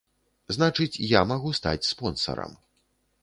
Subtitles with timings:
[0.55, 2.57] Значыць, я магу стаць спонсарам.